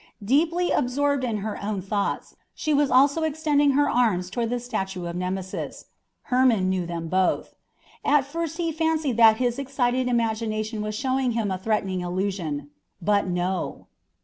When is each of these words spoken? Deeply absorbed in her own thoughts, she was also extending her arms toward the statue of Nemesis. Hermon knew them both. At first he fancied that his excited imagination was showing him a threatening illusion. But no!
Deeply 0.25 0.71
absorbed 0.71 1.23
in 1.23 1.37
her 1.45 1.61
own 1.63 1.79
thoughts, 1.79 2.35
she 2.55 2.73
was 2.73 2.89
also 2.89 3.21
extending 3.21 3.73
her 3.73 3.87
arms 3.87 4.31
toward 4.31 4.49
the 4.49 4.59
statue 4.59 5.05
of 5.05 5.15
Nemesis. 5.15 5.85
Hermon 6.23 6.69
knew 6.71 6.87
them 6.87 7.07
both. 7.07 7.53
At 8.03 8.25
first 8.25 8.57
he 8.57 8.71
fancied 8.71 9.17
that 9.17 9.37
his 9.37 9.59
excited 9.59 10.07
imagination 10.07 10.81
was 10.81 10.95
showing 10.95 11.33
him 11.33 11.51
a 11.51 11.57
threatening 11.59 12.01
illusion. 12.01 12.71
But 12.99 13.27
no! 13.27 13.85